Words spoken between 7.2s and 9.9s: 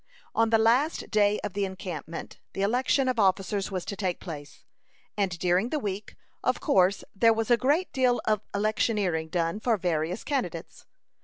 was a great deal of electioneering done for